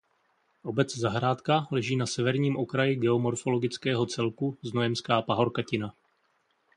[0.63, 5.93] Obec zahrádka leží na severním okraji geomorfologického celku Znojemská pahorkatina.